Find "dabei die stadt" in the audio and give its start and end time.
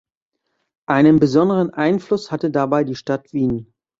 2.49-3.31